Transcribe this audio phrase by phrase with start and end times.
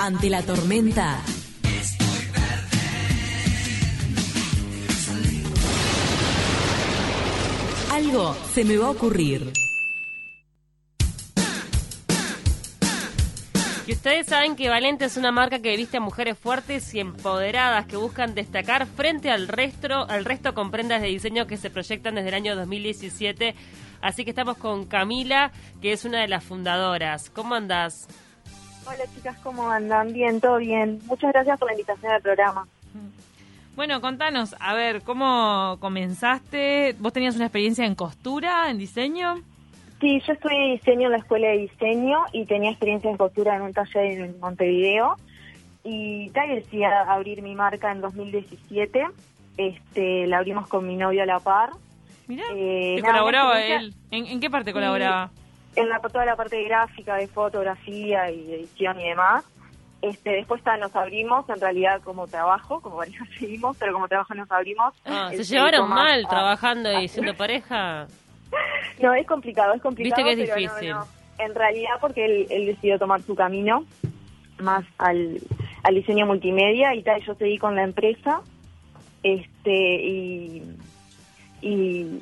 [0.00, 1.20] Ante la tormenta.
[7.92, 9.52] Algo se me va a ocurrir.
[13.88, 17.86] Y ustedes saben que Valente es una marca que viste a mujeres fuertes y empoderadas
[17.86, 22.14] que buscan destacar frente al resto, al resto con prendas de diseño que se proyectan
[22.14, 23.56] desde el año 2017.
[24.00, 25.50] Así que estamos con Camila,
[25.82, 27.30] que es una de las fundadoras.
[27.30, 28.06] ¿Cómo andás?
[28.88, 30.12] Hola chicas, ¿cómo andan?
[30.12, 31.00] Bien, todo bien.
[31.06, 32.66] Muchas gracias por la invitación al programa.
[33.76, 36.96] Bueno, contanos, a ver, ¿cómo comenzaste?
[36.98, 39.36] ¿Vos tenías una experiencia en costura, en diseño?
[40.00, 43.62] Sí, yo estudié diseño en la escuela de diseño y tenía experiencia en costura en
[43.62, 45.16] un taller en Montevideo.
[45.84, 49.06] Y tal, decidí abrir mi marca en 2017.
[49.56, 51.70] Este, la abrimos con mi novio a la par.
[52.26, 53.94] Mirá, Eh, ¿te nada, colaboraba él?
[54.10, 55.30] ¿En, en qué parte colaboraba?
[55.76, 59.44] En la, toda la parte de gráfica, de fotografía y edición y demás.
[60.00, 64.34] Este, después ta, nos abrimos, en realidad como trabajo, como varios seguimos, pero como trabajo
[64.34, 64.94] nos abrimos.
[65.04, 68.06] Ah, ¿Se Este, llevaron mal a- trabajando y siendo pareja?
[69.00, 70.24] No, es complicado, es complicado.
[70.24, 70.90] Viste que es no, difícil.
[70.90, 71.04] no.
[71.38, 73.84] En realidad porque él, él decidió tomar su camino
[74.60, 75.38] más al,
[75.84, 78.40] al diseño multimedia y tal, yo seguí con la empresa
[79.22, 80.62] este y
[81.60, 82.20] y,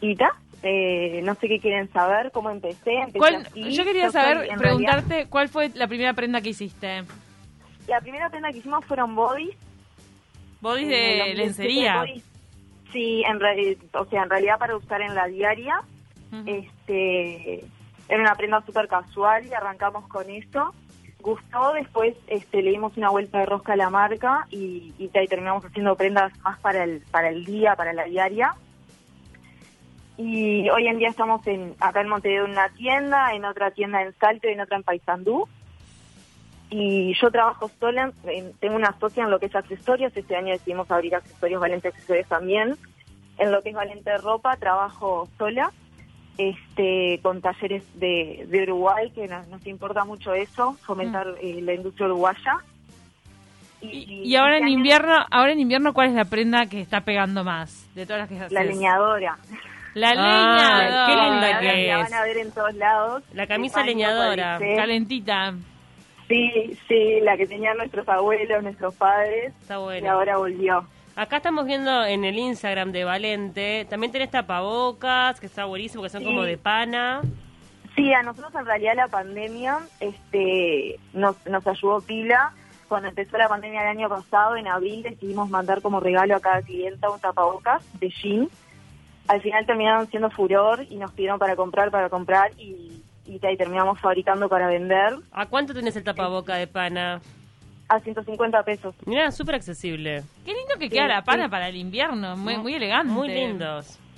[0.00, 0.34] y ta,
[0.64, 2.94] eh, no sé qué quieren saber, cómo empecé.
[2.94, 3.72] empecé ¿Cuál- así.
[3.72, 7.04] yo quería saber, preguntarte, realidad, ¿cuál fue la primera prenda que hiciste?
[7.86, 9.54] la primera prenda que hicimos fueron bodies.
[10.62, 11.98] ¿Bodies en de el 2017, lencería?
[12.00, 12.24] bodies,
[12.92, 13.36] Sí, en
[13.92, 15.80] o sea, en realidad para usar en la diaria.
[16.46, 17.64] Este
[18.08, 20.74] era una prenda súper casual y arrancamos con eso
[21.20, 25.26] gustó después este le dimos una vuelta de rosca a la marca y, y, y
[25.26, 28.54] terminamos haciendo prendas más para el para el día para la diaria
[30.16, 34.02] y hoy en día estamos en acá en Montevideo en una tienda en otra tienda
[34.02, 35.48] en Salto y en otra en Paysandú.
[36.70, 40.52] Y yo trabajo sola en- tengo una socia en lo que es accesorios este año
[40.52, 42.76] decidimos abrir accesorios Valente Accesorios también.
[43.38, 45.70] En lo que es Valente Ropa trabajo sola
[46.38, 51.74] este con talleres de, de Uruguay que nos, nos importa mucho eso fomentar eh, la
[51.74, 52.56] industria uruguaya.
[53.80, 57.02] Y, y ahora en este invierno, ahora en invierno, ¿cuál es la prenda que está
[57.02, 58.52] pegando más de todas las que haces?
[58.52, 59.38] la leñadora
[59.94, 61.06] La Ah, leñadora.
[61.06, 61.88] qué linda que es.
[61.88, 64.58] la van a ver en todos lados La camisa leñadora.
[64.76, 65.54] Calentita.
[66.28, 70.10] sí sí la que tenían nuestros abuelos nuestros padres Está y bueno.
[70.10, 75.64] ahora volvió Acá estamos viendo en el Instagram de Valente, también tenés tapabocas, que está
[75.64, 76.26] buenísimo, que son Sí.
[76.26, 77.20] como de pana.
[77.94, 82.50] Sí, a nosotros en realidad la pandemia este, nos, nos ayudó pila.
[82.88, 86.60] Cuando empezó la pandemia el año pasado, en abril, decidimos mandar como regalo a cada
[86.62, 88.48] clienta un tapabocas de jean.
[89.28, 93.50] Al final terminaron siendo furor y nos pidieron para comprar, para comprar y, y, ta-
[93.50, 97.20] y terminamos fabricando para vender ¿A cuánto tenés el tapaboca de pana?
[97.88, 98.94] a 150 pesos.
[99.04, 100.22] Mira, súper accesible.
[100.44, 101.50] Qué lindo que Sí, queda la pana sí.
[101.50, 103.12] para el invierno, muy, muy elegante.
[103.12, 103.98] Muy lindos.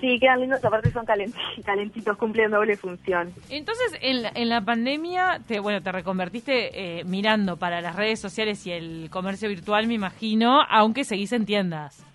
[0.00, 1.34] Sí, quedan lindos, aparte son calent-
[1.64, 3.32] calentitos, cumplen doble función.
[3.50, 8.20] Entonces, en la, en la pandemia, te, bueno, te reconvertiste eh, mirando para las redes
[8.20, 12.06] sociales y el comercio virtual, me imagino, aunque seguís en tiendas.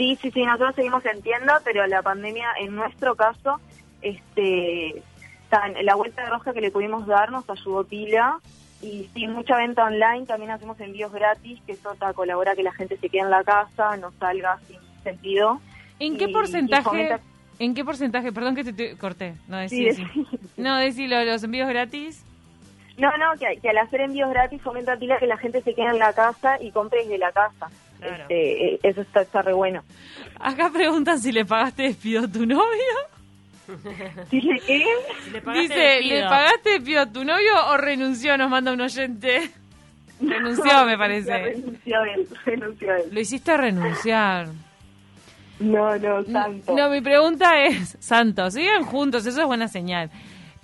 [0.00, 3.60] Sí, sí, sí, nosotros seguimos en tienda, pero la pandemia, en nuestro caso,
[4.00, 5.02] este,
[5.50, 8.38] tan- la vuelta de rosca que le pudimos dar nos ayudó pila.
[8.80, 12.96] Y sí, mucha venta online, también hacemos envíos gratis, que eso colabora que la gente
[12.96, 15.60] se quede en la casa, no salga sin sentido.
[15.98, 16.82] ¿En qué Y- y porcentaje?
[16.82, 17.20] fomenta-
[17.58, 18.32] ¿En qué porcentaje?
[18.32, 19.34] Perdón que te, te corté.
[19.48, 20.26] No, Sí, decí, decí.
[20.56, 22.24] No, los envíos gratis.
[22.96, 25.88] No, no, que, que al hacer envíos gratis fomenta pila que la gente se quede
[25.90, 27.68] en la casa y compre desde la casa.
[28.00, 28.22] Claro.
[28.22, 29.82] Este, eh, eso está, está re bueno.
[30.38, 32.60] Acá preguntan si le pagaste despido a tu novio.
[34.30, 34.84] ¿Sí, qué?
[35.24, 36.16] Si le pagaste Dice, despido.
[36.16, 38.36] ¿le pagaste despido a tu novio o renunció?
[38.36, 39.50] Nos manda un oyente.
[40.20, 41.32] Renunció, me parece.
[41.32, 43.02] Renunció él, renunció él.
[43.12, 44.48] Lo hiciste renunciar.
[45.60, 46.74] No, no, tanto.
[46.74, 50.10] No, mi pregunta es, Santos, sigan juntos, eso es buena señal.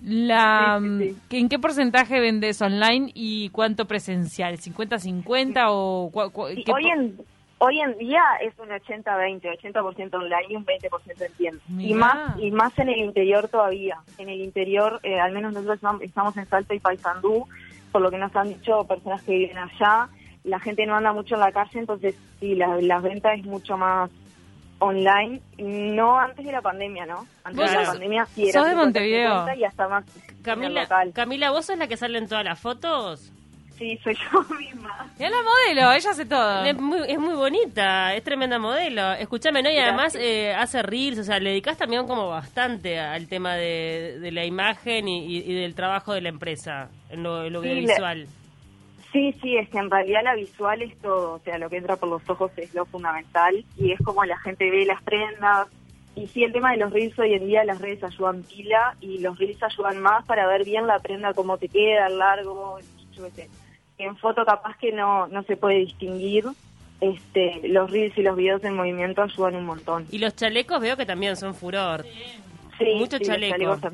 [0.03, 1.17] La, Sí, sí, sí.
[1.31, 4.59] mm, ¿En qué porcentaje vendes online y cuánto presencial?
[4.59, 7.17] ¿50-50 o cua- cua- qué hoy en
[7.59, 11.63] hoy en día es un 80-20, 80%, online y un 20% en tienda.
[11.79, 13.97] Y más y más en el interior todavía.
[14.19, 17.47] En el interior, eh, al menos nosotros estamos- en Salto y Paysandú,
[17.93, 20.09] por lo que nos han dicho personas que viven allá.
[20.45, 23.79] La gente no anda mucho en la calle, entonces sí, la, las ventas es mucho
[23.79, 24.11] más
[24.79, 25.41] online.
[25.59, 27.27] No antes de la pandemia, ¿no?
[27.45, 29.29] Antes Vos de la sos- pandemia sí era sos de 50, Montevideo.
[29.31, 31.13] 50 y hasta más en el Camila, local.
[31.15, 33.33] Camila, ¿vos sos la que sale en todas las fotos?
[33.79, 35.07] Sí, soy yo misma.
[35.19, 36.65] Mirá la modelo, ella hace todo.
[36.65, 39.13] Es muy, es muy bonita, es tremenda modelo.
[39.13, 39.71] Escúchame, ¿no?
[39.71, 44.19] Y además eh, hace reels, o sea, le dedicas también como bastante al tema de,
[44.21, 47.61] de la imagen y, y- y del trabajo de la empresa, en lo, en lo
[47.63, 48.27] Sí, le-.
[49.17, 51.97] Sí, sí, es que en realidad la visual es todo, o sea, lo que entra
[51.97, 55.69] por los ojos es lo fundamental y es como la gente ve las prendas.
[56.15, 59.21] Y sí, el tema de los reels hoy en día las redes ayudan pila y
[59.21, 62.79] los reels ayudan más para ver bien la prenda, cómo te queda, el largo,
[63.15, 63.51] yo qué sé.
[63.97, 66.45] En foto capaz que no, no se puede distinguir,
[67.01, 70.07] este, los reels y los videos en movimiento ayudan un montón.
[70.11, 72.05] Y los chalecos veo que también son furor.
[72.77, 73.57] Sí, Mucho sí, los chaleco.
[73.57, 73.93] chalecos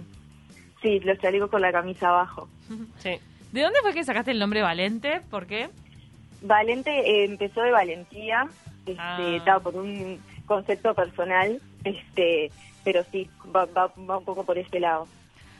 [0.83, 2.49] sí, los chalecos con la camisa abajo.
[2.99, 3.21] Sí.
[3.53, 5.21] ¿De dónde fue que sacaste el nombre Valente?
[5.31, 5.69] ¿Por qué?
[6.41, 8.47] Valente eh, empezó de valentía,
[8.87, 9.19] este, Ah.
[9.37, 12.51] estaba por un concepto personal, este,
[12.85, 15.07] pero sí, va, va, va un poco por este lado.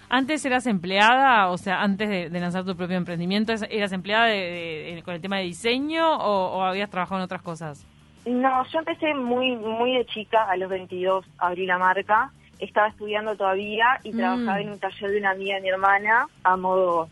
[0.09, 5.01] ¿Antes eras empleada, o sea, antes de, de lanzar tu propio emprendimiento, eras empleada de-
[5.05, 7.87] con el tema de diseño o, o habías trabajado en otras cosas?
[8.27, 13.37] No, yo empecé muy muy de chica, a los 22 abrí la marca, estaba estudiando
[13.37, 14.17] todavía y Mm.
[14.17, 17.09] trabajaba en un taller de una amiga de mi hermana a modo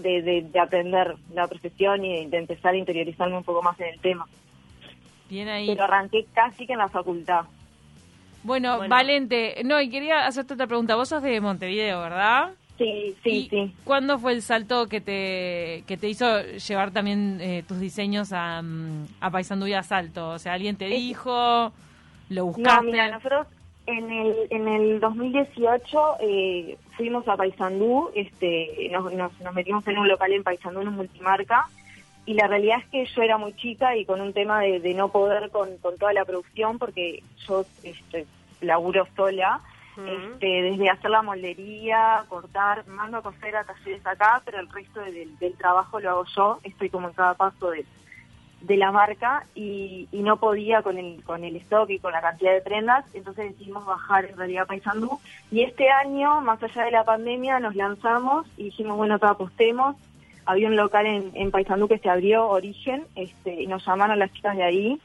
[0.00, 3.88] de, de, de aprender la profesión y de empezar a interiorizarme un poco más en
[3.94, 4.26] el tema.
[5.28, 5.66] Bien ahí.
[5.66, 7.44] Pero arranqué casi que en la facultad.
[8.42, 8.94] Bueno, Bueno.
[8.94, 10.94] Valente, no, y quería hacerte otra pregunta.
[10.94, 12.50] Vos sos de Montevideo, ¿verdad?
[12.78, 13.74] Sí, sí, ¿Y sí.
[13.84, 18.60] ¿Cuándo fue el salto que te, que te hizo llevar también eh, tus diseños a,
[18.62, 20.28] mm, a Paysandú y a Salto?
[20.30, 21.72] O sea, ¿alguien te dijo?
[22.28, 22.84] ¿Lo No, buscaste?
[22.86, 23.46] mira, nosotros
[23.86, 29.98] en el, en el 2018 eh, fuimos a Paysandú, este, nos, nos, nos metimos en
[29.98, 31.68] un local en Paysandú, en un multimarca,
[32.24, 34.94] y la realidad es que yo era muy chica y con un tema de, de
[34.94, 38.26] no poder con, con toda la producción, porque yo este,
[38.60, 39.60] laburo sola,
[39.96, 45.00] este, desde hacer la moldería, cortar, mando a coser a talleres acá, pero el resto
[45.00, 47.86] del, del trabajo lo hago yo, estoy como en cada paso de,
[48.60, 52.20] de la marca y, y no podía con el, con el stock y con la
[52.20, 55.20] cantidad de prendas, entonces decidimos bajar en realidad a Paysandú.
[55.50, 59.96] Y este año, más allá de la pandemia, nos lanzamos y dijimos, bueno, acá apostemos.
[60.44, 64.32] Había un local en, en Paysandú que se abrió, Origen, este, y nos llamaron las
[64.32, 65.00] chicas de ahí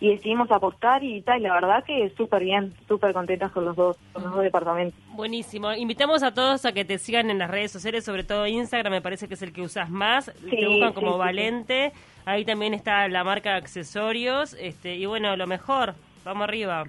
[0.00, 3.74] y decidimos apostar y tal, y la verdad que súper bien, súper contentas con los
[3.74, 4.98] dos, con los dos departamentos.
[5.14, 5.72] Buenísimo.
[5.72, 9.02] Invitamos a todos a que te sigan en las redes sociales, sobre todo Instagram, me
[9.02, 10.32] parece que es el que usas más.
[10.48, 11.92] Sí, te buscan como sí, Valente.
[12.28, 14.54] Ahí también está la marca de accesorios.
[14.60, 15.94] este Y bueno, lo mejor.
[16.26, 16.84] Vamos arriba.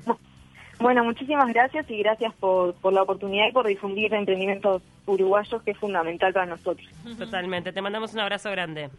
[0.81, 5.71] Bueno, muchísimas gracias y gracias por, por la oportunidad y por difundir emprendimientos uruguayos que
[5.71, 6.86] es fundamental para nosotros.
[7.18, 7.71] Totalmente.
[7.71, 8.89] Te mandamos un abrazo grande.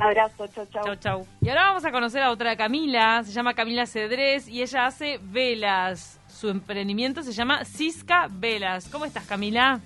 [0.00, 0.84] Abrazo, chau, chau.
[0.84, 1.26] Chau, chau.
[1.42, 5.18] Y ahora vamos a conocer a otra Camila, se llama Camila Cedrés y ella hace
[5.22, 6.18] velas.
[6.28, 8.88] Su emprendimiento se llama Cisca Velas.
[8.88, 9.80] ¿Cómo estás, Camila?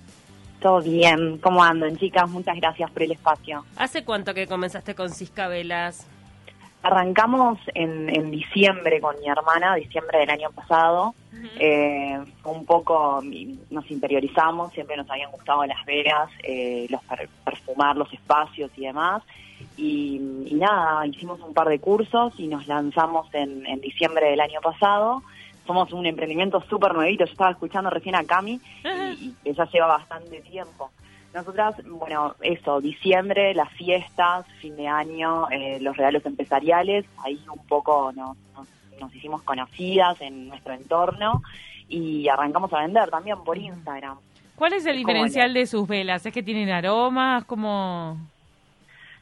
[0.63, 2.29] Todo bien, ¿cómo andan chicas?
[2.29, 3.65] Muchas gracias por el espacio.
[3.75, 6.07] ¿Hace cuánto que comenzaste con Cisca Velas?
[6.83, 11.15] Arrancamos en, en diciembre con mi hermana, diciembre del año pasado.
[11.59, 13.21] Eh, un poco
[13.71, 18.81] nos interiorizamos, siempre nos habían gustado las velas, eh, los per- perfumar los espacios y
[18.85, 19.21] demás.
[19.75, 24.39] Y, y nada, hicimos un par de cursos y nos lanzamos en, en diciembre del
[24.39, 25.23] año pasado.
[25.65, 28.87] Somos un emprendimiento súper nuevito, yo estaba escuchando recién a Cami y,
[29.25, 30.91] y ella lleva bastante tiempo.
[31.33, 37.65] Nosotras, bueno, eso, diciembre, las fiestas, fin de año, eh, los regalos empresariales, ahí un
[37.65, 38.67] poco nos, nos,
[38.99, 41.41] nos hicimos conocidas en nuestro entorno
[41.89, 44.17] y arrancamos a vender también por Instagram.
[44.55, 46.25] ¿Cuál es el Es como diferencial de sus velas?
[46.25, 47.45] ¿Es que tienen aromas?
[47.45, 48.17] como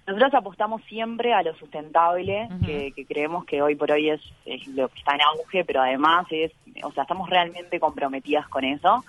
[0.07, 4.67] Nosotros apostamos siempre a lo sustentable, que, que creemos que hoy por hoy es, es
[4.67, 6.51] lo que está en auge, pero además es,
[6.83, 9.03] o sea, estamos realmente comprometidas con eso.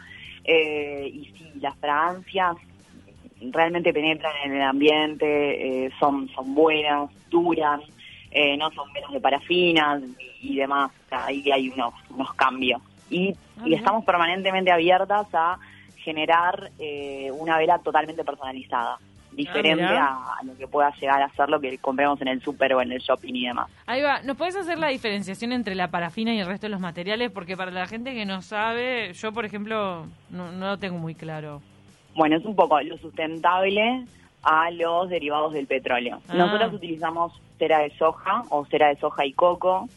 [0.45, 2.57] Eh, y sí, las fragancias
[3.41, 7.81] realmente penetran en el ambiente, eh, son, son buenas, duran,
[8.31, 10.03] eh, no son menos de parafinas
[10.41, 10.91] y, y demás.
[11.07, 12.81] O sea, ahí hay unos, unos cambios.
[13.11, 13.35] Y,
[13.65, 15.59] y estamos permanentemente abiertas a
[15.97, 18.99] generar eh, una vela totalmente personalizada,
[19.35, 20.07] diferente mira.
[20.07, 22.93] a, lo que pueda llegar a ser lo que compremos en el súper o en
[22.93, 23.71] el shopping y demás.
[23.87, 26.81] Ahí va, ¿nos puedes hacer la diferenciación entre la parafina y el resto de los
[26.81, 27.31] materiales?
[27.31, 31.15] Porque para la gente que no sabe, yo por ejemplo no, no lo tengo muy
[31.15, 31.62] claro.
[32.15, 34.05] Bueno, es un poco lo sustentable
[34.43, 36.21] a los derivados del petróleo.
[36.29, 36.35] Ah.
[36.35, 39.89] Nosotros utilizamos cera de soja o cera de soja y coco.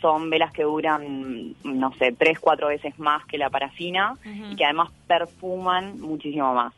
[0.00, 4.14] Son velas que duran, no sé, tres, cuatro veces más que la parafina
[4.50, 6.74] y que además perfuman muchísimo más.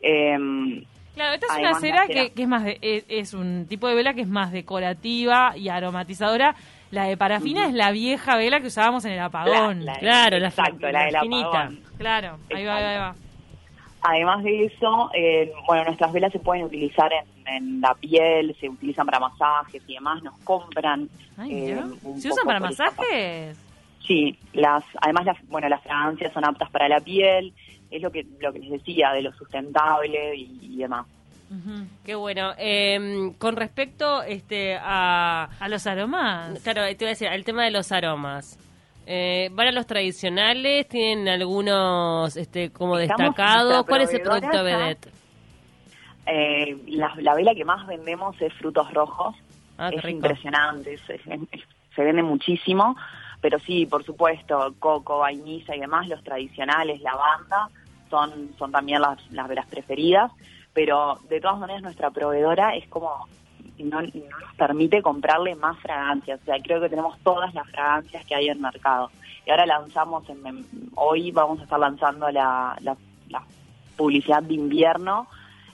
[0.00, 0.84] Em,
[1.18, 3.94] Claro, esta es una cera que, que es más de- es, es un tipo de
[3.96, 6.54] vela que es más decorativa y aromatizadora.
[6.90, 9.84] La de parafina es la vieja vela que usábamos en el apagón.
[9.84, 11.48] la- la- Claro, la exacto, la, del la finita.
[11.48, 11.80] apagón.
[11.98, 13.14] Claro, ahí va, ahí va.
[14.00, 18.68] Además de eso, eh, bueno, nuestras velas se pueden utilizar en, en la piel, se
[18.68, 21.08] utilizan para masajes y demás, nos compran.
[21.36, 21.82] Ay, eh,
[22.18, 23.58] ¿Se usan para masajes?
[24.06, 27.52] Sí, las, además las, bueno, las fragancias son aptas para la piel,
[27.90, 31.06] es lo que, lo que les decía de lo sustentable y, y demás.
[32.04, 32.52] Qué bueno.
[32.58, 35.48] Eh, con respecto este, a...
[35.58, 36.60] ¿A los aromas?
[36.62, 38.58] Claro, te iba a decir, al tema de los aromas.
[39.06, 40.86] Eh, ¿Van a los tradicionales?
[40.88, 43.86] ¿Tienen algunos este, como Estamos destacados?
[43.86, 45.08] ¿Cuál es el producto vedette?
[46.26, 49.34] Eh, la, la vela que más vendemos es frutos rojos.
[49.78, 50.16] Ah, qué es rico.
[50.16, 51.20] impresionante, es- es-
[51.52, 51.62] es-
[51.96, 52.94] se vende muchísimo.
[53.40, 57.68] Pero sí, por supuesto, coco, vainilla y demás, los tradicionales, lavanda,
[58.10, 60.32] son, son también las, las velas preferidas.
[60.72, 63.26] Pero de todas maneras, nuestra proveedora es como.
[63.78, 66.40] No, no nos permite comprarle más fragancias.
[66.42, 69.10] O sea, creo que tenemos todas las fragancias que hay en el mercado.
[69.46, 70.66] Y ahora lanzamos, en,
[70.96, 72.96] hoy vamos a estar lanzando la, la,
[73.28, 73.42] la
[73.96, 75.28] publicidad de invierno,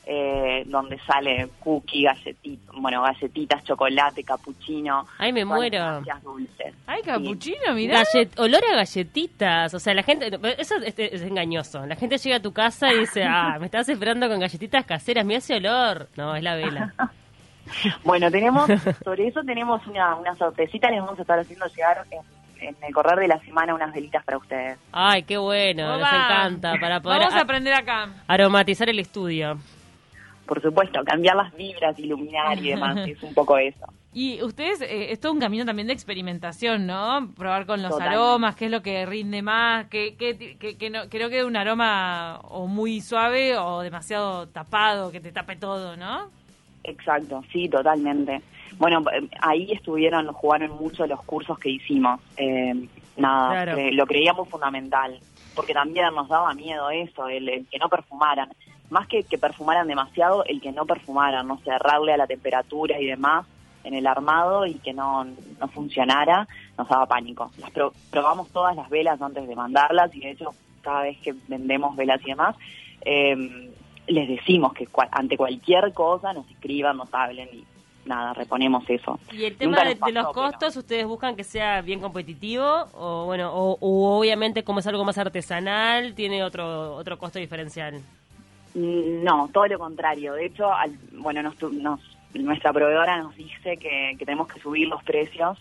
[0.06, 5.06] eh, donde sale cookie, galletitas, bueno, galletitas, chocolate, capuchino.
[5.18, 6.02] Ay, me muero.
[6.22, 6.74] dulces.
[6.86, 7.06] Ay, Sí.
[7.10, 8.02] capuchino, mirá.
[8.02, 9.72] Gallet- olor a galletitas.
[9.74, 10.30] O sea, la gente.
[10.58, 11.86] Eso es, es engañoso.
[11.86, 15.24] La gente llega a tu casa y dice, ah, me estás esperando con galletitas caseras.
[15.24, 16.08] Mira ese olor.
[16.16, 16.92] No, es la vela.
[18.04, 18.68] Bueno, tenemos,
[19.02, 22.92] sobre eso tenemos una, una sorpresita, les vamos a estar haciendo llegar en, en el
[22.92, 24.78] correr de la semana unas velitas para ustedes.
[24.92, 25.88] Ay, qué bueno.
[25.88, 26.10] Nos Oba.
[26.26, 26.74] encanta.
[26.78, 28.10] Para poder Vamos a- aprender acá.
[28.26, 29.56] aromatizar el estudio.
[30.46, 33.86] Por supuesto, cambiar las vibras, iluminar y demás, es un poco eso.
[34.12, 37.30] Y ustedes, eh, es todo un camino también de experimentación, ¿no?
[37.36, 38.18] Probar con los Totalmente.
[38.22, 41.44] aromas, qué es lo que rinde más, que, que, que, que no, que no quede
[41.44, 46.28] un aroma o muy suave o demasiado tapado, que te tape todo, ¿no?
[46.84, 48.42] Exacto, sí, totalmente.
[48.76, 52.20] Bueno, eh, ahí estuvieron, jugaron mucho los cursos que hicimos.
[52.36, 52.86] Eh,
[53.16, 53.90] nada, Claro.
[53.92, 55.18] lo creíamos fundamental,
[55.54, 58.50] porque también nos daba miedo eso, el, el que no perfumaran.
[58.90, 63.00] Más que que perfumaran demasiado, el que no perfumaran, no sé, errarle a la temperatura
[63.00, 63.46] y demás
[63.82, 66.46] en el armado y que no, no funcionara,
[66.78, 67.50] nos daba pánico.
[67.58, 71.34] Las pro- probamos todas las velas antes de mandarlas y de hecho cada vez que
[71.48, 72.56] vendemos velas y demás,
[73.04, 73.70] eh,
[74.06, 77.64] les decimos que cua- ante cualquier cosa nos escriban, nos hablen y
[78.06, 79.18] nada, reponemos eso.
[79.32, 82.86] Y el tema de, los pero- costos, ¿ustedes buscan que sea bien competitivo?
[82.92, 88.00] O bueno, o, o obviamente como es algo más artesanal, tiene otro otro costo diferencial.
[88.74, 90.34] No, todo lo contrario.
[90.34, 92.00] De hecho, al- bueno, nos, nos-
[92.34, 95.58] nuestra proveedora nos dice que, tenemos que subir los precios,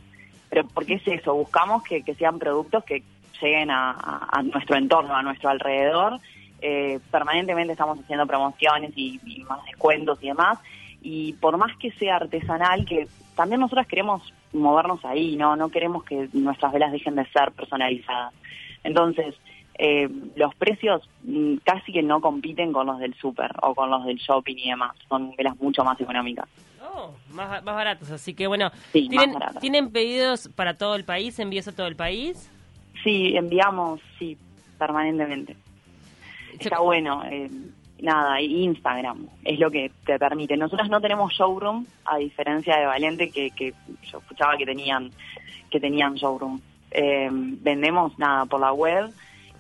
[0.50, 3.04] pero porque es eso, buscamos que, sean productos que
[3.42, 6.20] lleguen a, nuestro entorno, a nuestro alrededor.
[6.62, 10.58] Eh, permanentemente estamos haciendo promociones y, más descuentos y demás.
[11.02, 15.56] Y por más que sea artesanal, que también nosotros queremos movernos ahí, ¿no?
[15.56, 18.34] No queremos que nuestras velas dejen de ser personalizadas.
[18.84, 19.36] Entonces,
[19.78, 24.06] eh, los precios mm, casi que no compiten con los del súper o con los
[24.06, 24.96] del shopping y demás.
[25.10, 26.48] Son velas mucho más económicas.
[26.96, 28.12] Oh, más, más baratos.
[28.12, 29.62] Así que bueno, Sí, ¿tienen, más baratas.
[29.62, 31.40] ¿tienen pedidos para todo el país?
[31.40, 32.50] ¿Envíos a todo el país?
[33.04, 34.38] Sí, enviamos, sí,
[34.78, 35.56] permanentemente.
[36.60, 37.24] Está bueno.
[37.26, 37.50] eh,
[38.04, 40.58] nada, Instagram es lo que te permite.
[40.58, 45.10] Nosotros no tenemos showroom, a diferencia de Valente, que, que yo escuchaba que tenían
[45.72, 46.60] que tenían showroom.
[46.92, 49.10] Eh, vendemos nada por la web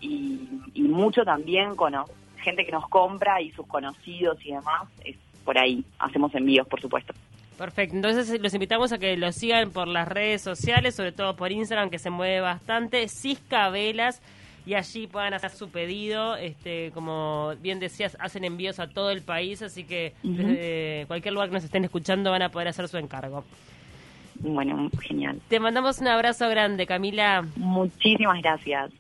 [0.03, 1.93] y, y mucho también con
[2.37, 4.87] gente que nos compra y sus conocidos y demás.
[5.03, 5.83] Es por ahí.
[5.99, 7.13] Hacemos envíos, por supuesto.
[7.57, 11.51] Perfecto, entonces los invitamos a que los sigan por las redes sociales, sobre todo por
[11.51, 14.21] Instagram, que se mueve bastante, Cisca Velas,
[14.65, 16.35] y allí puedan hacer su pedido.
[16.35, 21.49] Este, como bien decías, hacen envíos a todo el país, así que desde cualquier lugar
[21.49, 23.43] que nos estén escuchando van a poder hacer su encargo.
[24.39, 25.39] Bueno, genial.
[25.47, 27.45] Te mandamos un abrazo grande, Camila.
[27.55, 28.91] Muchísimas gracias.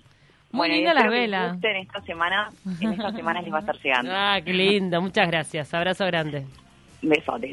[0.53, 1.51] Muy bueno, linda espero la que les vela.
[1.51, 4.11] guste En esta semana, en esta semana les va a estar llegando.
[4.15, 5.73] Ah, qué lindo, muchas gracias.
[5.73, 6.45] Abrazo grande.
[7.01, 7.51] Besote.